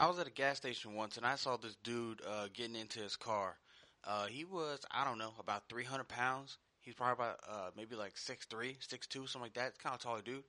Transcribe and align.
I 0.00 0.06
was 0.06 0.20
at 0.20 0.28
a 0.28 0.30
gas 0.30 0.58
station 0.58 0.94
once 0.94 1.16
and 1.16 1.26
I 1.26 1.34
saw 1.34 1.56
this 1.56 1.74
dude 1.82 2.22
uh, 2.24 2.46
getting 2.54 2.76
into 2.76 3.00
his 3.00 3.16
car. 3.16 3.56
Uh, 4.04 4.26
he 4.26 4.44
was, 4.44 4.78
I 4.92 5.04
don't 5.04 5.18
know, 5.18 5.32
about 5.40 5.68
300 5.68 6.06
pounds. 6.06 6.56
He's 6.80 6.94
probably 6.94 7.24
about 7.24 7.40
uh, 7.48 7.70
maybe 7.76 7.96
like 7.96 8.14
6'3", 8.14 8.76
6'2", 8.78 9.12
something 9.12 9.40
like 9.40 9.54
that. 9.54 9.76
Kind 9.80 9.96
of 9.96 10.00
taller 10.00 10.22
dude. 10.22 10.44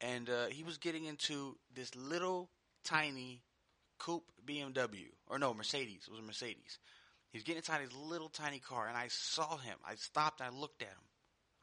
And 0.00 0.30
uh, 0.30 0.46
he 0.46 0.62
was 0.62 0.78
getting 0.78 1.06
into 1.06 1.56
this 1.74 1.96
little 1.96 2.50
tiny 2.84 3.42
coupe 3.98 4.30
BMW. 4.46 5.08
Or 5.26 5.40
no, 5.40 5.52
Mercedes. 5.52 6.04
It 6.06 6.10
was 6.12 6.20
a 6.20 6.22
Mercedes. 6.22 6.78
He's 7.30 7.42
getting 7.42 7.58
inside 7.58 7.80
his 7.80 7.92
little 7.96 8.28
tiny 8.28 8.60
car 8.60 8.86
and 8.86 8.96
I 8.96 9.08
saw 9.08 9.56
him. 9.56 9.76
I 9.84 9.96
stopped 9.96 10.40
I 10.40 10.50
looked 10.50 10.82
at 10.82 10.88
him. 10.88 11.08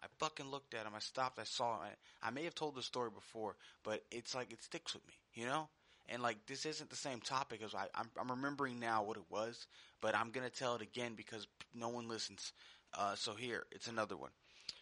I 0.04 0.08
fucking 0.20 0.52
looked 0.52 0.74
at 0.74 0.86
him. 0.86 0.92
I 0.94 1.00
stopped. 1.00 1.40
I 1.40 1.46
saw 1.46 1.76
him. 1.76 1.92
I, 2.22 2.28
I 2.28 2.32
may 2.32 2.44
have 2.44 2.56
told 2.56 2.76
the 2.76 2.84
story 2.84 3.10
before, 3.10 3.56
but 3.86 4.04
it's 4.12 4.36
like 4.36 4.52
it 4.52 4.62
sticks 4.62 4.94
with 4.94 5.08
me, 5.08 5.14
you 5.34 5.46
know? 5.46 5.70
And 6.10 6.22
like 6.22 6.46
this 6.46 6.66
isn't 6.66 6.90
the 6.90 6.96
same 6.96 7.20
topic 7.20 7.62
as 7.64 7.74
I, 7.74 7.88
I'm, 7.96 8.10
I'm 8.20 8.30
remembering 8.30 8.80
now 8.80 9.04
what 9.04 9.18
it 9.18 9.24
was, 9.30 9.68
but 10.02 10.16
I'm 10.16 10.32
gonna 10.32 10.50
tell 10.50 10.76
it 10.76 10.82
again 10.82 11.14
because 11.16 11.48
no 11.74 11.90
one 11.90 12.08
listens. 12.08 12.54
Uh, 12.98 13.16
so 13.16 13.34
here, 13.34 13.66
it's 13.72 13.88
another 13.88 14.18
one. 14.18 14.32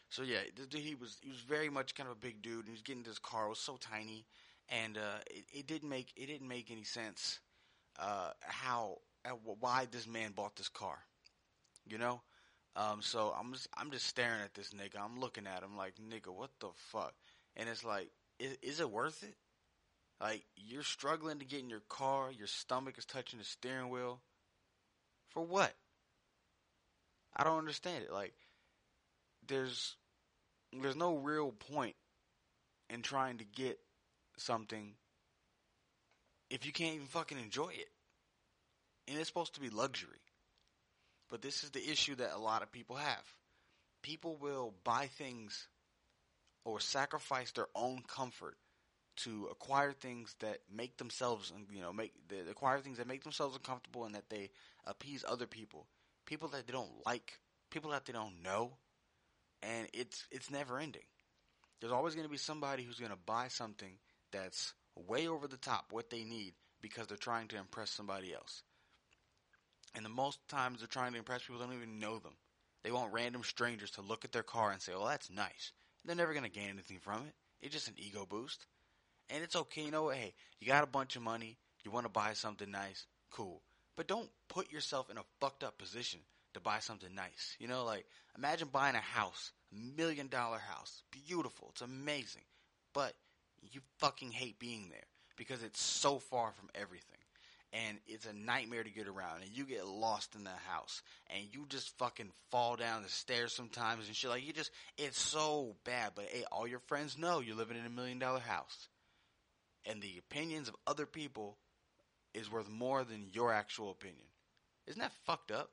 So 0.09 0.23
yeah, 0.23 0.39
he 0.71 0.95
was 0.95 1.17
he 1.21 1.29
was 1.29 1.41
very 1.41 1.69
much 1.69 1.93
kind 1.95 2.09
of 2.09 2.15
a 2.15 2.19
big 2.19 2.41
dude. 2.41 2.59
And 2.59 2.65
he 2.67 2.71
was 2.71 2.81
getting 2.81 3.03
this 3.03 3.19
car. 3.19 3.45
It 3.45 3.49
was 3.49 3.59
so 3.59 3.77
tiny, 3.77 4.25
and 4.69 4.97
uh, 4.97 5.19
it, 5.29 5.45
it 5.53 5.67
didn't 5.67 5.89
make 5.89 6.11
it 6.15 6.25
didn't 6.25 6.47
make 6.47 6.71
any 6.71 6.83
sense 6.83 7.39
uh, 7.99 8.31
how 8.41 8.97
uh, 9.25 9.29
why 9.59 9.87
this 9.91 10.07
man 10.07 10.31
bought 10.31 10.55
this 10.55 10.69
car. 10.69 10.97
You 11.87 11.97
know, 11.97 12.21
um, 12.75 13.01
so 13.01 13.35
I'm 13.37 13.53
just 13.53 13.67
I'm 13.77 13.91
just 13.91 14.07
staring 14.07 14.41
at 14.43 14.53
this 14.53 14.71
nigga. 14.71 14.99
I'm 15.03 15.19
looking 15.19 15.47
at 15.47 15.63
him 15.63 15.77
like 15.77 15.95
nigga, 15.95 16.33
what 16.33 16.51
the 16.59 16.69
fuck? 16.75 17.13
And 17.55 17.67
it's 17.67 17.83
like, 17.83 18.09
is, 18.39 18.57
is 18.61 18.79
it 18.79 18.89
worth 18.89 19.23
it? 19.23 19.35
Like 20.21 20.43
you're 20.57 20.83
struggling 20.83 21.39
to 21.39 21.45
get 21.45 21.61
in 21.61 21.69
your 21.69 21.83
car, 21.87 22.31
your 22.31 22.47
stomach 22.47 22.97
is 22.97 23.05
touching 23.05 23.39
the 23.39 23.45
steering 23.45 23.89
wheel. 23.89 24.19
For 25.29 25.41
what? 25.41 25.73
I 27.35 27.43
don't 27.43 27.57
understand 27.57 28.03
it. 28.03 28.11
Like 28.11 28.33
there's 29.47 29.95
there's 30.81 30.95
no 30.95 31.15
real 31.15 31.51
point 31.51 31.95
in 32.89 33.01
trying 33.01 33.37
to 33.37 33.45
get 33.45 33.79
something 34.37 34.93
if 36.49 36.65
you 36.65 36.71
can't 36.71 36.95
even 36.95 37.07
fucking 37.07 37.39
enjoy 37.39 37.69
it. 37.69 37.89
And 39.07 39.17
it's 39.17 39.27
supposed 39.27 39.55
to 39.55 39.61
be 39.61 39.69
luxury. 39.69 40.21
But 41.29 41.41
this 41.41 41.63
is 41.63 41.69
the 41.69 41.89
issue 41.89 42.15
that 42.15 42.35
a 42.35 42.39
lot 42.39 42.63
of 42.63 42.71
people 42.71 42.95
have. 42.95 43.23
People 44.01 44.35
will 44.35 44.73
buy 44.83 45.07
things 45.07 45.67
or 46.65 46.79
sacrifice 46.79 47.51
their 47.51 47.67
own 47.75 48.03
comfort 48.07 48.57
to 49.23 49.47
acquire 49.51 49.91
things 49.91 50.35
that 50.39 50.59
make 50.73 50.97
themselves, 50.97 51.51
you 51.71 51.81
know, 51.81 51.91
make 51.91 52.13
acquire 52.49 52.79
things 52.79 52.97
that 52.97 53.07
make 53.07 53.23
themselves 53.23 53.55
uncomfortable 53.55 54.05
and 54.05 54.15
that 54.15 54.29
they 54.29 54.49
appease 54.85 55.25
other 55.27 55.47
people, 55.47 55.87
people 56.25 56.47
that 56.49 56.67
they 56.67 56.73
don't 56.73 57.05
like, 57.05 57.39
people 57.69 57.91
that 57.91 58.05
they 58.05 58.13
don't 58.13 58.41
know, 58.43 58.73
and 59.61 59.87
it's 59.93 60.25
it's 60.31 60.49
never 60.49 60.79
ending. 60.79 61.03
There's 61.79 61.93
always 61.93 62.15
going 62.15 62.27
to 62.27 62.31
be 62.31 62.37
somebody 62.37 62.83
who's 62.83 62.99
going 62.99 63.11
to 63.11 63.17
buy 63.25 63.47
something 63.47 63.97
that's 64.31 64.73
way 64.95 65.27
over 65.27 65.47
the 65.47 65.57
top 65.57 65.87
what 65.91 66.09
they 66.09 66.23
need 66.23 66.53
because 66.81 67.07
they're 67.07 67.17
trying 67.17 67.47
to 67.49 67.57
impress 67.57 67.89
somebody 67.89 68.33
else. 68.33 68.63
And 69.95 70.05
the 70.05 70.09
most 70.09 70.39
times 70.47 70.79
they're 70.79 70.87
trying 70.87 71.13
to 71.13 71.17
impress 71.17 71.43
people, 71.43 71.59
don't 71.59 71.73
even 71.73 71.99
know 71.99 72.19
them. 72.19 72.35
They 72.83 72.91
want 72.91 73.13
random 73.13 73.43
strangers 73.43 73.91
to 73.91 74.01
look 74.01 74.23
at 74.23 74.31
their 74.31 74.43
car 74.43 74.71
and 74.71 74.81
say, 74.81 74.93
"Well, 74.93 75.05
that's 75.05 75.29
nice." 75.29 75.73
They're 76.05 76.15
never 76.15 76.33
going 76.33 76.45
to 76.45 76.49
gain 76.49 76.69
anything 76.69 76.99
from 76.99 77.25
it. 77.27 77.33
It's 77.59 77.73
just 77.73 77.89
an 77.89 77.95
ego 77.97 78.25
boost. 78.25 78.65
And 79.29 79.43
it's 79.43 79.55
okay, 79.55 79.83
you 79.83 79.91
know, 79.91 80.09
hey, 80.09 80.33
you 80.59 80.67
got 80.67 80.83
a 80.83 80.87
bunch 80.87 81.15
of 81.15 81.21
money, 81.21 81.57
you 81.83 81.91
want 81.91 82.05
to 82.05 82.11
buy 82.11 82.33
something 82.33 82.69
nice, 82.69 83.05
cool. 83.31 83.61
But 83.95 84.07
don't 84.07 84.29
put 84.47 84.71
yourself 84.71 85.09
in 85.09 85.17
a 85.17 85.23
fucked 85.39 85.63
up 85.63 85.77
position 85.77 86.21
to 86.53 86.59
buy 86.59 86.79
something 86.79 87.13
nice. 87.13 87.55
You 87.59 87.67
know, 87.67 87.85
like 87.85 88.05
imagine 88.37 88.69
buying 88.71 88.95
a 88.95 88.99
house, 88.99 89.51
a 89.71 89.97
million 89.99 90.27
dollar 90.27 90.57
house, 90.57 91.03
beautiful, 91.11 91.69
it's 91.71 91.81
amazing, 91.81 92.43
but 92.93 93.13
you 93.71 93.81
fucking 93.99 94.31
hate 94.31 94.57
being 94.59 94.89
there 94.89 95.03
because 95.37 95.63
it's 95.63 95.81
so 95.81 96.19
far 96.19 96.51
from 96.53 96.69
everything. 96.75 97.17
And 97.71 97.99
it's 98.07 98.25
a 98.25 98.33
nightmare 98.33 98.83
to 98.83 98.89
get 98.89 99.07
around, 99.07 99.43
and 99.43 99.51
you 99.55 99.63
get 99.63 99.85
lost 99.85 100.33
in 100.33 100.43
the 100.43 100.49
house, 100.49 101.03
and 101.29 101.43
you 101.51 101.67
just 101.69 101.95
fucking 101.99 102.31
fall 102.49 102.75
down 102.75 103.03
the 103.03 103.09
stairs 103.09 103.53
sometimes 103.53 104.07
and 104.07 104.15
shit. 104.15 104.31
Like 104.31 104.47
you 104.47 104.53
just, 104.53 104.71
it's 104.97 105.21
so 105.21 105.75
bad. 105.83 106.13
But 106.15 106.25
hey, 106.31 106.45
all 106.51 106.65
your 106.65 106.79
friends 106.79 107.15
know 107.15 107.41
you're 107.41 107.55
living 107.55 107.77
in 107.77 107.85
a 107.85 107.91
million 107.91 108.17
dollar 108.17 108.39
house 108.39 108.87
and 109.85 110.01
the 110.01 110.17
opinions 110.19 110.67
of 110.67 110.75
other 110.87 111.05
people 111.05 111.57
is 112.33 112.51
worth 112.51 112.69
more 112.69 113.03
than 113.03 113.27
your 113.31 113.51
actual 113.53 113.91
opinion. 113.91 114.27
Isn't 114.87 115.01
that 115.01 115.11
fucked 115.25 115.51
up? 115.51 115.71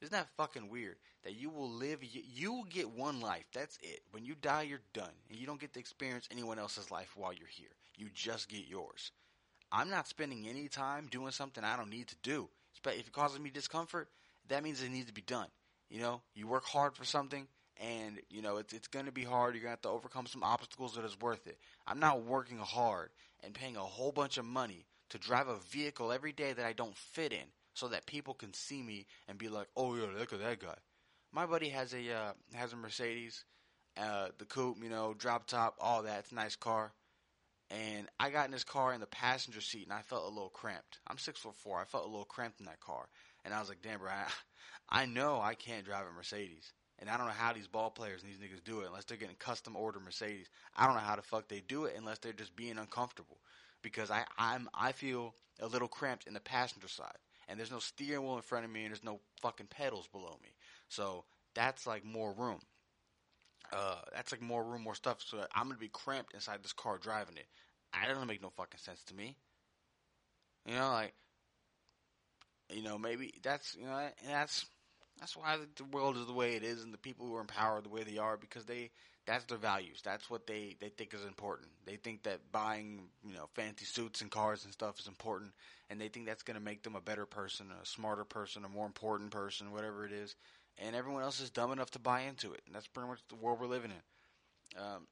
Isn't 0.00 0.12
that 0.12 0.28
fucking 0.36 0.70
weird 0.70 0.96
that 1.24 1.34
you 1.34 1.50
will 1.50 1.70
live, 1.70 2.02
you, 2.02 2.22
you 2.24 2.52
will 2.52 2.64
get 2.64 2.90
one 2.90 3.20
life. 3.20 3.44
That's 3.52 3.78
it. 3.82 4.00
When 4.12 4.24
you 4.24 4.34
die, 4.34 4.62
you're 4.62 4.80
done. 4.94 5.12
And 5.28 5.38
you 5.38 5.46
don't 5.46 5.60
get 5.60 5.74
to 5.74 5.80
experience 5.80 6.28
anyone 6.30 6.58
else's 6.58 6.90
life 6.90 7.14
while 7.16 7.32
you're 7.32 7.46
here. 7.46 7.68
You 7.96 8.08
just 8.14 8.48
get 8.48 8.66
yours. 8.66 9.12
I'm 9.70 9.90
not 9.90 10.08
spending 10.08 10.48
any 10.48 10.68
time 10.68 11.08
doing 11.10 11.32
something 11.32 11.62
I 11.62 11.76
don't 11.76 11.90
need 11.90 12.08
to 12.08 12.16
do. 12.22 12.48
If 12.84 13.06
it 13.06 13.12
causes 13.12 13.38
me 13.38 13.50
discomfort, 13.50 14.08
that 14.48 14.64
means 14.64 14.82
it 14.82 14.90
needs 14.90 15.06
to 15.06 15.12
be 15.12 15.20
done. 15.20 15.48
You 15.90 16.00
know, 16.00 16.22
you 16.34 16.46
work 16.46 16.64
hard 16.64 16.96
for 16.96 17.04
something, 17.04 17.46
and 17.80 18.20
you 18.28 18.42
know 18.42 18.58
it's 18.58 18.72
it's 18.72 18.88
going 18.88 19.06
to 19.06 19.12
be 19.12 19.24
hard. 19.24 19.54
You're 19.54 19.62
going 19.62 19.70
to 19.70 19.76
have 19.76 19.82
to 19.82 19.88
overcome 19.88 20.26
some 20.26 20.42
obstacles, 20.42 20.94
but 20.94 21.04
it's 21.04 21.18
worth 21.18 21.46
it. 21.46 21.58
I'm 21.86 21.98
not 21.98 22.22
working 22.22 22.58
hard 22.58 23.10
and 23.42 23.54
paying 23.54 23.76
a 23.76 23.80
whole 23.80 24.12
bunch 24.12 24.38
of 24.38 24.44
money 24.44 24.86
to 25.08 25.18
drive 25.18 25.48
a 25.48 25.56
vehicle 25.70 26.12
every 26.12 26.32
day 26.32 26.52
that 26.52 26.64
I 26.64 26.72
don't 26.72 26.96
fit 26.96 27.32
in, 27.32 27.46
so 27.74 27.88
that 27.88 28.06
people 28.06 28.34
can 28.34 28.52
see 28.52 28.82
me 28.82 29.06
and 29.28 29.38
be 29.38 29.48
like, 29.48 29.68
"Oh 29.76 29.96
yeah, 29.96 30.06
look 30.16 30.32
at 30.32 30.40
that 30.40 30.60
guy." 30.60 30.76
My 31.32 31.46
buddy 31.46 31.70
has 31.70 31.94
a 31.94 32.12
uh, 32.12 32.32
has 32.54 32.72
a 32.72 32.76
Mercedes, 32.76 33.44
uh, 33.96 34.28
the 34.38 34.44
coupe, 34.44 34.82
you 34.82 34.90
know, 34.90 35.14
drop 35.14 35.46
top, 35.46 35.76
all 35.80 36.02
that. 36.02 36.20
It's 36.20 36.32
a 36.32 36.36
nice 36.36 36.56
car. 36.56 36.92
And 37.70 38.08
I 38.18 38.30
got 38.30 38.46
in 38.46 38.50
this 38.50 38.64
car 38.64 38.92
in 38.92 39.00
the 39.00 39.06
passenger 39.06 39.60
seat, 39.60 39.84
and 39.84 39.92
I 39.92 40.02
felt 40.02 40.24
a 40.24 40.28
little 40.28 40.48
cramped. 40.48 40.98
I'm 41.06 41.18
six 41.18 41.38
foot 41.38 41.54
four. 41.54 41.78
I 41.78 41.84
felt 41.84 42.04
a 42.04 42.08
little 42.08 42.24
cramped 42.24 42.58
in 42.58 42.66
that 42.66 42.80
car, 42.80 43.08
and 43.44 43.54
I 43.54 43.60
was 43.60 43.68
like, 43.68 43.80
"Damn, 43.80 44.00
bro, 44.00 44.10
I, 44.10 44.26
I 45.02 45.06
know 45.06 45.40
I 45.40 45.54
can't 45.54 45.86
drive 45.86 46.06
a 46.06 46.12
Mercedes." 46.12 46.72
And 47.00 47.08
I 47.08 47.16
don't 47.16 47.26
know 47.26 47.32
how 47.32 47.52
these 47.52 47.66
ball 47.66 47.90
players 47.90 48.22
and 48.22 48.30
these 48.30 48.38
niggas 48.38 48.62
do 48.62 48.80
it 48.80 48.86
unless 48.86 49.04
they're 49.04 49.16
getting 49.16 49.36
custom 49.36 49.74
order 49.74 49.98
Mercedes. 50.00 50.50
I 50.76 50.86
don't 50.86 50.94
know 50.94 51.00
how 51.00 51.16
the 51.16 51.22
fuck 51.22 51.48
they 51.48 51.62
do 51.66 51.86
it 51.86 51.94
unless 51.96 52.18
they're 52.18 52.32
just 52.32 52.54
being 52.54 52.78
uncomfortable. 52.78 53.38
Because 53.82 54.10
I, 54.10 54.24
I'm 54.36 54.68
I 54.74 54.92
feel 54.92 55.34
a 55.60 55.66
little 55.66 55.88
cramped 55.88 56.26
in 56.26 56.34
the 56.34 56.40
passenger 56.40 56.88
side. 56.88 57.16
And 57.48 57.58
there's 57.58 57.70
no 57.70 57.78
steering 57.78 58.22
wheel 58.22 58.36
in 58.36 58.42
front 58.42 58.66
of 58.66 58.70
me 58.70 58.82
and 58.82 58.90
there's 58.90 59.02
no 59.02 59.20
fucking 59.40 59.68
pedals 59.68 60.06
below 60.08 60.38
me. 60.42 60.50
So 60.88 61.24
that's 61.54 61.86
like 61.86 62.04
more 62.04 62.32
room. 62.32 62.60
Uh, 63.72 64.00
that's 64.12 64.32
like 64.32 64.42
more 64.42 64.62
room, 64.62 64.82
more 64.82 64.94
stuff. 64.94 65.22
So 65.24 65.46
I'm 65.54 65.68
gonna 65.68 65.78
be 65.78 65.88
cramped 65.88 66.34
inside 66.34 66.62
this 66.62 66.72
car 66.72 66.98
driving 66.98 67.36
it. 67.36 67.46
That 67.92 68.08
doesn't 68.08 68.26
make 68.28 68.42
no 68.42 68.50
fucking 68.50 68.78
sense 68.78 69.02
to 69.04 69.14
me. 69.14 69.36
You 70.66 70.74
know, 70.74 70.90
like, 70.90 71.14
you 72.68 72.82
know, 72.82 72.98
maybe 72.98 73.32
that's 73.42 73.74
you 73.74 73.86
know 73.86 74.08
that's 74.28 74.66
that's 75.20 75.36
why 75.36 75.58
the 75.76 75.84
world 75.84 76.16
is 76.16 76.26
the 76.26 76.32
way 76.32 76.54
it 76.56 76.64
is, 76.64 76.82
and 76.82 76.94
the 76.94 76.98
people 76.98 77.26
who 77.26 77.36
are 77.36 77.42
in 77.42 77.46
power 77.46 77.80
the 77.82 77.90
way 77.90 78.04
they 78.04 78.18
are 78.18 78.36
because 78.38 78.64
they 78.66 78.90
that's 79.26 79.44
their 79.44 79.58
values. 79.58 80.00
That's 80.04 80.30
what 80.30 80.46
they 80.46 80.76
they 80.80 80.88
think 80.88 81.14
is 81.14 81.24
important. 81.24 81.68
They 81.86 81.96
think 81.96 82.24
that 82.24 82.52
buying 82.52 83.02
you 83.26 83.34
know 83.34 83.48
fancy 83.54 83.84
suits 83.84 84.22
and 84.22 84.30
cars 84.30 84.64
and 84.64 84.72
stuff 84.72 84.98
is 84.98 85.06
important, 85.08 85.52
and 85.90 86.00
they 86.00 86.08
think 86.08 86.26
that's 86.26 86.42
going 86.42 86.58
to 86.58 86.64
make 86.64 86.82
them 86.82 86.96
a 86.96 87.00
better 87.02 87.26
person, 87.26 87.66
a 87.82 87.86
smarter 87.86 88.24
person, 88.24 88.64
a 88.64 88.68
more 88.68 88.86
important 88.86 89.30
person, 89.30 89.72
whatever 89.72 90.06
it 90.06 90.12
is. 90.12 90.36
And 90.78 90.96
everyone 90.96 91.22
else 91.22 91.40
is 91.40 91.50
dumb 91.50 91.72
enough 91.72 91.90
to 91.92 91.98
buy 91.98 92.22
into 92.22 92.52
it, 92.54 92.62
and 92.66 92.74
that's 92.74 92.88
pretty 92.88 93.08
much 93.10 93.20
the 93.28 93.36
world 93.36 93.60
we're 93.60 93.66
living 93.66 93.90
in. 93.90 94.80
Um, 94.82 95.06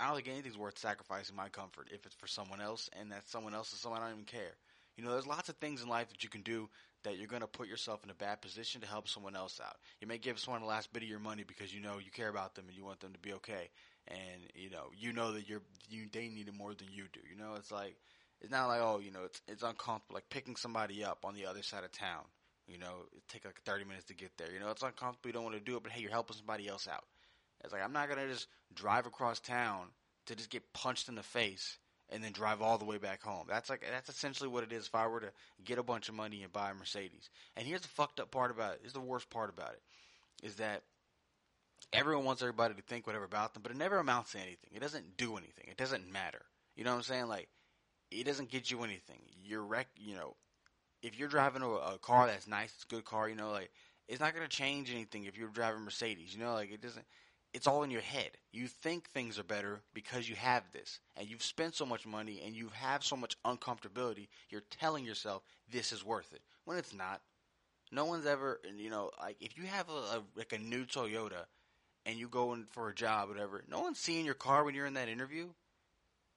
I 0.00 0.06
don't 0.06 0.16
think 0.16 0.28
anything's 0.28 0.58
worth 0.58 0.78
sacrificing 0.78 1.36
my 1.36 1.48
comfort 1.48 1.88
if 1.92 2.06
it's 2.06 2.14
for 2.14 2.26
someone 2.28 2.60
else, 2.60 2.90
and 2.98 3.12
that 3.12 3.28
someone 3.28 3.54
else 3.54 3.72
is 3.72 3.80
someone 3.80 4.02
I 4.02 4.06
don't 4.06 4.14
even 4.14 4.24
care. 4.26 4.56
You 4.96 5.04
know, 5.04 5.10
there's 5.10 5.26
lots 5.26 5.48
of 5.48 5.56
things 5.56 5.82
in 5.82 5.88
life 5.88 6.08
that 6.10 6.22
you 6.22 6.28
can 6.28 6.42
do 6.42 6.68
that 7.02 7.18
you're 7.18 7.28
going 7.28 7.42
to 7.42 7.46
put 7.46 7.68
yourself 7.68 8.02
in 8.04 8.10
a 8.10 8.14
bad 8.14 8.40
position 8.40 8.80
to 8.80 8.86
help 8.86 9.08
someone 9.08 9.36
else 9.36 9.60
out. 9.64 9.76
You 10.00 10.06
may 10.06 10.18
give 10.18 10.38
someone 10.38 10.62
the 10.62 10.68
last 10.68 10.92
bit 10.92 11.02
of 11.02 11.08
your 11.08 11.18
money 11.18 11.44
because 11.46 11.72
you 11.74 11.80
know 11.80 11.98
you 11.98 12.10
care 12.10 12.28
about 12.28 12.54
them 12.54 12.64
and 12.68 12.76
you 12.76 12.84
want 12.84 13.00
them 13.00 13.12
to 13.12 13.18
be 13.18 13.32
okay, 13.34 13.70
and 14.08 14.40
you 14.54 14.70
know 14.70 14.90
you 14.96 15.12
know 15.12 15.32
that 15.32 15.48
you're 15.48 15.62
you 15.88 16.06
they 16.12 16.28
need 16.28 16.48
it 16.48 16.54
more 16.54 16.74
than 16.74 16.88
you 16.90 17.04
do. 17.12 17.20
You 17.30 17.36
know, 17.36 17.54
it's 17.56 17.70
like 17.70 17.96
it's 18.40 18.50
not 18.50 18.66
like 18.66 18.80
oh 18.80 19.00
you 19.00 19.10
know 19.10 19.24
it's 19.24 19.40
it's 19.48 19.62
uncomfortable 19.62 20.14
like 20.14 20.30
picking 20.30 20.56
somebody 20.56 21.04
up 21.04 21.24
on 21.24 21.34
the 21.34 21.46
other 21.46 21.62
side 21.62 21.84
of 21.84 21.92
town. 21.92 22.24
You 22.66 22.78
know, 22.78 23.06
it 23.14 23.22
take 23.28 23.44
like 23.44 23.60
30 23.62 23.84
minutes 23.84 24.06
to 24.06 24.14
get 24.14 24.30
there. 24.38 24.50
You 24.50 24.58
know, 24.58 24.70
it's 24.70 24.82
uncomfortable. 24.82 25.28
You 25.28 25.32
don't 25.34 25.44
want 25.44 25.56
to 25.56 25.60
do 25.60 25.76
it, 25.76 25.82
but 25.82 25.92
hey, 25.92 26.00
you're 26.00 26.10
helping 26.10 26.36
somebody 26.36 26.66
else 26.66 26.88
out. 26.88 27.04
It's 27.62 27.72
like 27.72 27.82
I'm 27.82 27.92
not 27.92 28.08
gonna 28.08 28.28
just 28.28 28.46
drive 28.74 29.06
across 29.06 29.40
town 29.40 29.88
to 30.26 30.34
just 30.34 30.50
get 30.50 30.72
punched 30.72 31.08
in 31.08 31.14
the 31.14 31.22
face 31.22 31.78
and 32.10 32.22
then 32.22 32.32
drive 32.32 32.62
all 32.62 32.78
the 32.78 32.84
way 32.84 32.98
back 32.98 33.22
home. 33.22 33.46
That's 33.48 33.70
like 33.70 33.84
that's 33.90 34.08
essentially 34.08 34.48
what 34.48 34.64
it 34.64 34.72
is 34.72 34.86
if 34.86 34.94
I 34.94 35.06
were 35.06 35.20
to 35.20 35.32
get 35.64 35.78
a 35.78 35.82
bunch 35.82 36.08
of 36.08 36.14
money 36.14 36.42
and 36.42 36.52
buy 36.52 36.70
a 36.70 36.74
Mercedes. 36.74 37.30
And 37.56 37.66
here's 37.66 37.82
the 37.82 37.88
fucked 37.88 38.20
up 38.20 38.30
part 38.30 38.50
about 38.50 38.74
it. 38.74 38.80
Here's 38.82 38.92
the 38.92 39.00
worst 39.00 39.30
part 39.30 39.50
about 39.50 39.72
it. 39.72 40.46
Is 40.46 40.56
that 40.56 40.82
everyone 41.92 42.24
wants 42.24 42.42
everybody 42.42 42.74
to 42.74 42.82
think 42.82 43.06
whatever 43.06 43.24
about 43.24 43.54
them, 43.54 43.62
but 43.62 43.72
it 43.72 43.78
never 43.78 43.98
amounts 43.98 44.32
to 44.32 44.38
anything. 44.38 44.70
It 44.74 44.80
doesn't 44.80 45.16
do 45.16 45.36
anything. 45.36 45.66
It 45.68 45.76
doesn't 45.76 46.10
matter. 46.12 46.42
You 46.76 46.84
know 46.84 46.90
what 46.90 46.98
I'm 46.98 47.02
saying? 47.02 47.28
Like 47.28 47.48
it 48.10 48.24
doesn't 48.24 48.50
get 48.50 48.70
you 48.70 48.82
anything. 48.82 49.20
You're 49.42 49.64
wreck, 49.64 49.88
you 49.96 50.14
know, 50.14 50.34
if 51.02 51.18
you're 51.18 51.28
driving 51.28 51.62
a, 51.62 51.68
a 51.68 51.98
car 51.98 52.26
that's 52.26 52.48
nice, 52.48 52.72
it's 52.74 52.84
a 52.84 52.94
good 52.94 53.04
car, 53.04 53.28
you 53.28 53.34
know, 53.34 53.50
like 53.50 53.70
it's 54.08 54.20
not 54.20 54.34
going 54.34 54.46
to 54.46 54.56
change 54.56 54.90
anything 54.90 55.24
if 55.24 55.36
you're 55.36 55.48
driving 55.48 55.82
Mercedes, 55.82 56.34
you 56.34 56.42
know, 56.42 56.54
like 56.54 56.72
it 56.72 56.80
doesn't 56.80 57.04
it's 57.54 57.68
all 57.68 57.84
in 57.84 57.90
your 57.90 58.00
head. 58.02 58.30
You 58.52 58.66
think 58.66 59.08
things 59.08 59.38
are 59.38 59.44
better 59.44 59.80
because 59.94 60.28
you 60.28 60.34
have 60.34 60.64
this 60.72 60.98
and 61.16 61.28
you've 61.30 61.42
spent 61.42 61.76
so 61.76 61.86
much 61.86 62.04
money 62.04 62.42
and 62.44 62.54
you 62.54 62.70
have 62.74 63.04
so 63.04 63.16
much 63.16 63.36
uncomfortability, 63.44 64.26
you're 64.50 64.64
telling 64.68 65.04
yourself 65.04 65.42
this 65.72 65.92
is 65.92 66.04
worth 66.04 66.32
it 66.34 66.42
when 66.64 66.76
it's 66.76 66.92
not. 66.92 67.22
No 67.92 68.06
one's 68.06 68.26
ever, 68.26 68.60
you 68.76 68.90
know, 68.90 69.10
like 69.20 69.36
if 69.40 69.56
you 69.56 69.64
have 69.64 69.88
a, 69.88 69.92
a 69.92 70.22
like 70.36 70.52
a 70.52 70.58
new 70.58 70.84
Toyota 70.84 71.44
and 72.04 72.18
you 72.18 72.28
go 72.28 72.52
in 72.54 72.66
for 72.72 72.88
a 72.88 72.94
job, 72.94 73.28
whatever, 73.28 73.62
no 73.68 73.80
one's 73.80 74.00
seeing 74.00 74.24
your 74.24 74.34
car 74.34 74.64
when 74.64 74.74
you're 74.74 74.86
in 74.86 74.94
that 74.94 75.08
interview. 75.08 75.46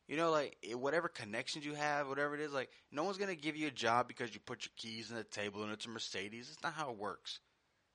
You 0.08 0.16
know, 0.16 0.32
like 0.32 0.56
whatever 0.74 1.10
connections 1.10 1.66
you 1.66 1.74
have, 1.74 2.08
whatever 2.08 2.36
it 2.36 2.42
is, 2.42 2.54
like 2.54 2.70
no 2.92 3.04
one's 3.04 3.18
gonna 3.18 3.36
give 3.36 3.58
you 3.58 3.68
a 3.68 3.72
job 3.72 4.08
because 4.08 4.34
you 4.36 4.40
put 4.40 4.66
your 4.66 4.72
keys 4.78 5.10
in 5.10 5.18
the 5.18 5.24
table 5.24 5.64
and 5.64 5.74
it's 5.74 5.86
a 5.88 5.90
Mercedes. 5.90 6.50
It's 6.54 6.64
not 6.64 6.74
how 6.74 6.92
it 6.92 6.98
works. 6.98 7.40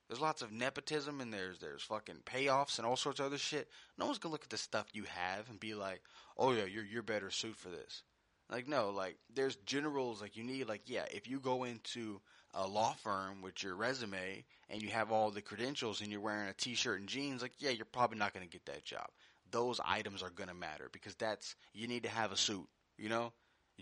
There's 0.08 0.20
lots 0.20 0.42
of 0.42 0.52
nepotism 0.52 1.20
and 1.20 1.32
there's 1.32 1.58
there's 1.58 1.82
fucking 1.82 2.22
payoffs 2.24 2.78
and 2.78 2.86
all 2.86 2.96
sorts 2.96 3.20
of 3.20 3.26
other 3.26 3.38
shit. 3.38 3.68
No 3.98 4.06
one's 4.06 4.18
gonna 4.18 4.32
look 4.32 4.44
at 4.44 4.50
the 4.50 4.58
stuff 4.58 4.86
you 4.92 5.04
have 5.04 5.48
and 5.48 5.58
be 5.58 5.74
like, 5.74 6.02
oh 6.36 6.52
yeah, 6.52 6.64
you're 6.64 6.84
you're 6.84 7.02
better 7.02 7.30
suit 7.30 7.56
for 7.56 7.68
this. 7.68 8.02
Like 8.50 8.68
no, 8.68 8.90
like 8.90 9.16
there's 9.34 9.56
generals 9.56 10.20
like 10.20 10.36
you 10.36 10.44
need 10.44 10.68
like 10.68 10.82
yeah, 10.86 11.04
if 11.10 11.28
you 11.28 11.40
go 11.40 11.64
into 11.64 12.20
a 12.54 12.66
law 12.66 12.94
firm 13.02 13.40
with 13.40 13.62
your 13.62 13.74
resume 13.74 14.44
and 14.68 14.82
you 14.82 14.90
have 14.90 15.10
all 15.10 15.30
the 15.30 15.40
credentials 15.40 16.02
and 16.02 16.10
you're 16.10 16.20
wearing 16.20 16.48
a 16.48 16.52
t-shirt 16.52 17.00
and 17.00 17.08
jeans, 17.08 17.40
like 17.40 17.54
yeah, 17.58 17.70
you're 17.70 17.86
probably 17.86 18.18
not 18.18 18.34
gonna 18.34 18.46
get 18.46 18.66
that 18.66 18.84
job 18.84 19.08
those 19.52 19.80
items 19.84 20.22
are 20.22 20.30
going 20.30 20.48
to 20.48 20.54
matter 20.54 20.88
because 20.92 21.14
that's 21.14 21.54
you 21.72 21.86
need 21.86 22.02
to 22.02 22.08
have 22.08 22.32
a 22.32 22.36
suit. 22.36 22.66
You 22.98 23.08
know, 23.08 23.32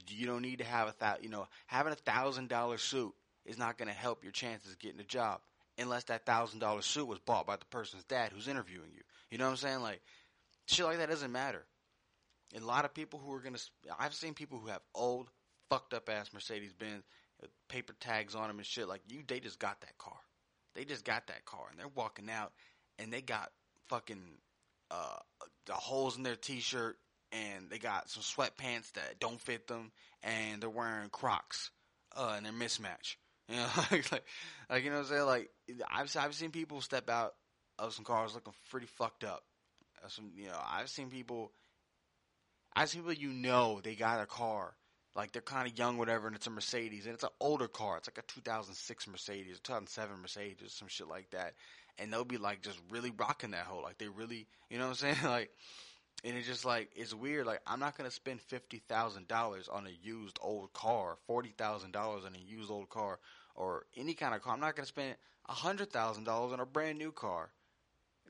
you 0.08 0.26
don't 0.26 0.42
need 0.42 0.58
to 0.58 0.64
have 0.64 0.88
a 0.88 0.92
thousand. 0.92 1.24
You 1.24 1.30
know, 1.30 1.46
having 1.66 1.92
a 1.92 1.96
thousand 1.96 2.48
dollar 2.48 2.76
suit 2.76 3.14
is 3.46 3.56
not 3.56 3.78
going 3.78 3.88
to 3.88 3.94
help 3.94 4.22
your 4.22 4.32
chances 4.32 4.74
getting 4.74 5.00
a 5.00 5.04
job 5.04 5.40
unless 5.78 6.04
that 6.04 6.26
thousand 6.26 6.60
dollar 6.60 6.82
suit 6.82 7.06
was 7.06 7.18
bought 7.18 7.46
by 7.46 7.56
the 7.56 7.64
person's 7.66 8.04
dad 8.04 8.32
who's 8.32 8.48
interviewing 8.48 8.90
you. 8.94 9.02
You 9.30 9.38
know 9.38 9.44
what 9.44 9.52
I'm 9.52 9.56
saying? 9.56 9.82
Like 9.82 10.00
shit 10.66 10.86
like 10.86 10.98
that 10.98 11.10
doesn't 11.10 11.32
matter. 11.32 11.64
And 12.54 12.64
a 12.64 12.66
lot 12.66 12.84
of 12.84 12.94
people 12.94 13.20
who 13.24 13.32
are 13.32 13.40
gonna, 13.40 13.58
I've 13.98 14.14
seen 14.14 14.34
people 14.34 14.58
who 14.58 14.68
have 14.68 14.82
old, 14.94 15.30
fucked 15.68 15.94
up 15.94 16.08
ass 16.08 16.30
Mercedes 16.32 16.72
Benz, 16.72 17.04
paper 17.68 17.94
tags 18.00 18.34
on 18.34 18.48
them 18.48 18.58
and 18.58 18.66
shit. 18.66 18.88
Like 18.88 19.02
you, 19.08 19.22
they 19.26 19.40
just 19.40 19.58
got 19.58 19.80
that 19.82 19.96
car. 19.98 20.18
They 20.74 20.84
just 20.84 21.04
got 21.04 21.26
that 21.28 21.44
car 21.44 21.66
and 21.70 21.78
they're 21.78 21.88
walking 21.94 22.30
out 22.30 22.52
and 22.98 23.12
they 23.12 23.22
got 23.22 23.50
fucking 23.88 24.22
uh, 24.90 25.18
the 25.66 25.72
holes 25.72 26.16
in 26.16 26.22
their 26.22 26.36
t-shirt 26.36 26.96
and 27.32 27.70
they 27.70 27.78
got 27.78 28.10
some 28.10 28.22
sweatpants 28.22 28.92
that 28.92 29.18
don't 29.20 29.40
fit 29.40 29.66
them 29.66 29.92
and 30.22 30.60
they're 30.60 30.70
wearing 30.70 31.08
Crocs 31.10 31.70
uh, 32.16 32.34
and 32.36 32.44
they're 32.46 32.52
mismatched. 32.52 33.16
You 33.50 33.56
know, 33.56 33.66
like, 33.90 34.12
like, 34.12 34.24
like, 34.68 34.84
you 34.84 34.90
know 34.90 34.96
what 34.96 35.02
I'm 35.02 35.08
saying? 35.08 35.26
Like 35.26 35.50
I've 35.90 36.16
I've 36.16 36.34
seen 36.34 36.50
people 36.50 36.80
step 36.80 37.10
out 37.10 37.34
of 37.78 37.92
some 37.92 38.04
cars 38.04 38.34
looking 38.34 38.54
pretty 38.70 38.86
fucked 38.86 39.24
up. 39.24 39.42
Some 40.08 40.30
you 40.36 40.46
know 40.46 40.60
I've 40.66 40.88
seen 40.88 41.10
people. 41.10 41.52
I've 42.74 42.88
seen 42.88 43.02
people 43.02 43.14
you 43.14 43.32
know 43.32 43.80
they 43.82 43.94
got 43.94 44.20
a 44.20 44.26
car 44.26 44.74
like 45.16 45.32
they're 45.32 45.42
kind 45.42 45.68
of 45.68 45.76
young, 45.76 45.98
whatever, 45.98 46.28
and 46.28 46.36
it's 46.36 46.46
a 46.46 46.50
Mercedes, 46.50 47.04
and 47.04 47.14
it's 47.14 47.24
an 47.24 47.30
older 47.40 47.66
car. 47.66 47.96
It's 47.96 48.08
like 48.08 48.18
a 48.18 48.32
2006 48.32 49.08
Mercedes, 49.08 49.58
2007 49.58 50.20
Mercedes, 50.22 50.72
some 50.72 50.86
shit 50.86 51.08
like 51.08 51.30
that 51.30 51.54
and 52.00 52.12
they'll 52.12 52.24
be 52.24 52.38
like 52.38 52.62
just 52.62 52.80
really 52.90 53.12
rocking 53.16 53.52
that 53.52 53.66
whole 53.66 53.82
like 53.82 53.98
they 53.98 54.08
really 54.08 54.46
you 54.68 54.78
know 54.78 54.88
what 54.88 55.02
I'm 55.02 55.14
saying 55.14 55.16
like 55.24 55.50
and 56.24 56.36
it's 56.36 56.46
just 56.46 56.64
like 56.64 56.90
it's 56.96 57.14
weird 57.14 57.46
like 57.46 57.60
I'm 57.66 57.80
not 57.80 57.96
gonna 57.96 58.10
spend 58.10 58.40
fifty 58.40 58.82
thousand 58.88 59.28
dollars 59.28 59.68
on 59.68 59.86
a 59.86 60.06
used 60.06 60.38
old 60.42 60.72
car 60.72 61.16
forty 61.26 61.54
thousand 61.56 61.92
dollars 61.92 62.24
on 62.24 62.34
a 62.34 62.38
used 62.38 62.70
old 62.70 62.88
car 62.88 63.18
or 63.54 63.86
any 63.96 64.14
kind 64.14 64.34
of 64.34 64.42
car 64.42 64.54
I'm 64.54 64.60
not 64.60 64.86
spend 64.86 65.16
a 65.48 65.52
hundred 65.52 65.90
thousand 65.92 66.24
dollars 66.24 66.52
on 66.52 66.60
a 66.60 66.66
brand 66.66 66.98
new 66.98 67.12
car 67.12 67.50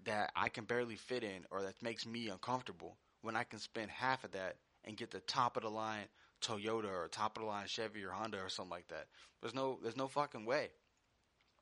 that 0.05 0.33
I 0.35 0.49
can 0.49 0.65
barely 0.65 0.97
fit 0.97 1.23
in 1.23 1.45
or 1.51 1.63
that 1.63 1.83
makes 1.83 2.07
me 2.07 2.29
uncomfortable 2.29 2.97
when 3.23 3.37
I 3.37 3.45
can 3.45 3.59
spend 3.59 3.91
half 3.91 4.25
of 4.25 4.33
that 4.33 4.57
and 4.85 4.97
get 4.97 5.11
the 5.11 5.21
top 5.21 5.57
of 5.57 5.63
the 5.63 5.71
line 5.71 6.07
Toyota 6.41 6.91
or 6.91 7.09
top 7.09 7.37
of 7.37 7.43
the 7.43 7.49
line 7.49 7.67
Chevy 7.67 8.03
or 8.05 8.11
Honda 8.11 8.39
or 8.43 8.49
something 8.49 8.71
like 8.71 8.89
that. 8.89 9.07
There's 9.41 9.55
no 9.55 9.79
there's 9.83 9.97
no 9.97 10.09
fucking 10.09 10.47
way 10.47 10.71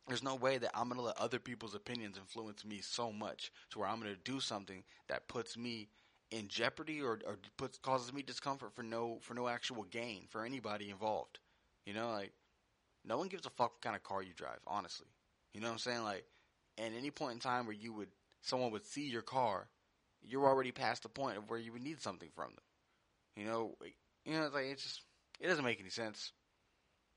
there's 0.07 0.23
no 0.23 0.35
way 0.35 0.59
that 0.59 0.71
I'm 0.75 0.89
going 0.89 0.99
to 0.99 1.05
let 1.05 1.19
other 1.19 1.39
people's 1.39 1.75
opinions 1.75 2.17
influence 2.17 2.65
me 2.65 2.81
so 2.81 3.13
much 3.13 3.53
to 3.71 3.79
where 3.79 3.89
I'm 3.89 4.01
going 4.01 4.15
to 4.15 4.21
do 4.31 4.41
something 4.41 4.83
that 5.09 5.29
puts 5.29 5.57
me 5.57 5.89
in 6.31 6.49
jeopardy 6.49 7.01
or, 7.03 7.21
or 7.27 7.37
puts 7.57 7.79
causes 7.79 8.13
me 8.13 8.23
discomfort 8.23 8.75
for 8.75 8.83
no 8.83 9.19
for 9.21 9.35
no 9.35 9.49
actual 9.49 9.85
gain 9.85 10.25
for 10.29 10.45
anybody 10.45 10.91
involved. 10.91 11.39
You 11.85 11.95
know, 11.95 12.11
like 12.11 12.33
no 13.05 13.19
one 13.19 13.29
gives 13.29 13.47
a 13.47 13.51
fuck 13.51 13.73
what 13.73 13.81
kind 13.81 13.97
of 13.97 14.03
car 14.03 14.23
you 14.23 14.33
drive, 14.35 14.61
honestly. 14.67 15.07
You 15.55 15.61
know 15.61 15.69
what 15.69 15.75
I'm 15.75 15.79
saying? 15.79 16.03
Like 16.03 16.25
at 16.79 16.93
any 16.97 17.11
point 17.11 17.35
in 17.35 17.41
time 17.41 17.67
where 17.67 17.75
you 17.75 17.93
would 17.93 18.09
someone 18.43 18.71
would 18.71 18.87
see 18.87 19.09
your 19.09 19.23
car, 19.23 19.69
you're 20.23 20.47
already 20.47 20.73
past 20.73 21.03
the 21.03 21.09
point 21.09 21.37
of 21.39 21.51
where 21.51 21.59
you 21.59 21.73
would 21.73 21.83
need 21.83 22.01
something 22.01 22.29
from 22.35 22.51
them. 22.51 22.65
You 23.37 23.45
know, 23.47 23.75
you 24.25 24.35
know, 24.35 24.45
it's 24.45 24.55
like 24.55 24.67
it's 24.67 24.83
just 24.83 25.03
it 25.41 25.49
doesn't 25.49 25.65
make 25.65 25.81
any 25.81 25.91
sense. 25.91 26.33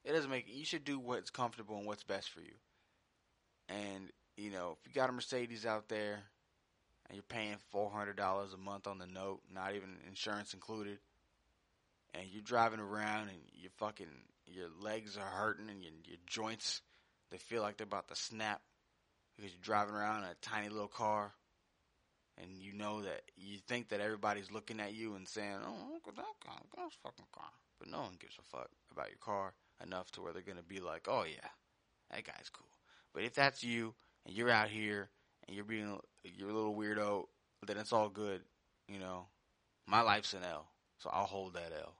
It 0.03 0.13
doesn't 0.13 0.31
make 0.31 0.45
you 0.47 0.65
should 0.65 0.83
do 0.83 0.99
what's 0.99 1.29
comfortable 1.29 1.77
and 1.77 1.85
what's 1.85 2.03
best 2.03 2.29
for 2.29 2.41
you. 2.41 2.53
And 3.69 4.11
you 4.37 4.51
know, 4.51 4.77
if 4.79 4.87
you 4.87 4.93
got 4.93 5.09
a 5.09 5.13
Mercedes 5.13 5.65
out 5.65 5.89
there 5.89 6.19
and 7.07 7.15
you're 7.15 7.23
paying 7.23 7.57
four 7.69 7.91
hundred 7.91 8.17
dollars 8.17 8.53
a 8.53 8.57
month 8.57 8.87
on 8.87 8.97
the 8.97 9.07
note, 9.07 9.41
not 9.53 9.75
even 9.75 9.89
insurance 10.07 10.53
included, 10.53 10.99
and 12.13 12.23
you're 12.31 12.41
driving 12.41 12.79
around 12.79 13.29
and 13.29 13.37
you're 13.53 13.71
fucking 13.77 14.07
your 14.53 14.69
legs 14.81 15.17
are 15.17 15.25
hurting 15.25 15.69
and 15.69 15.83
your, 15.83 15.93
your 16.05 16.17
joints 16.27 16.81
they 17.31 17.37
feel 17.37 17.61
like 17.61 17.77
they're 17.77 17.85
about 17.85 18.09
to 18.09 18.15
snap 18.15 18.61
because 19.35 19.51
you're 19.51 19.61
driving 19.63 19.95
around 19.95 20.23
in 20.23 20.29
a 20.29 20.35
tiny 20.41 20.69
little 20.69 20.87
car 20.87 21.33
and 22.37 22.57
you 22.57 22.73
know 22.73 23.01
that 23.01 23.21
you 23.35 23.57
think 23.67 23.89
that 23.89 24.01
everybody's 24.01 24.51
looking 24.51 24.79
at 24.79 24.93
you 24.93 25.15
and 25.15 25.27
saying, 25.27 25.57
"Oh, 25.65 25.93
look 25.93 26.07
at 26.07 26.15
that 26.15 26.35
guy, 26.45 26.53
look 26.53 26.79
at 26.79 26.85
this 26.85 26.97
fucking 27.03 27.25
car," 27.31 27.51
but 27.79 27.89
no 27.89 28.01
one 28.01 28.17
gives 28.19 28.37
a 28.37 28.41
fuck 28.41 28.69
about 28.91 29.09
your 29.09 29.17
car 29.19 29.53
enough 29.83 30.11
to 30.11 30.21
where 30.21 30.33
they're 30.33 30.41
gonna 30.41 30.63
be 30.63 30.79
like, 30.79 31.07
"Oh 31.07 31.23
yeah, 31.23 31.49
that 32.09 32.23
guy's 32.23 32.49
cool." 32.49 32.77
But 33.13 33.23
if 33.23 33.33
that's 33.33 33.63
you 33.63 33.95
and 34.25 34.35
you're 34.35 34.49
out 34.49 34.69
here 34.69 35.09
and 35.47 35.55
you're 35.55 35.65
being 35.65 35.99
you're 36.23 36.49
a 36.49 36.53
little 36.53 36.75
weirdo, 36.75 37.27
then 37.65 37.77
it's 37.77 37.93
all 37.93 38.09
good. 38.09 38.43
You 38.87 38.99
know, 38.99 39.27
my 39.85 40.01
life's 40.01 40.33
an 40.33 40.43
L, 40.43 40.67
so 40.97 41.09
I'll 41.11 41.25
hold 41.25 41.53
that 41.53 41.73
L. 41.73 41.95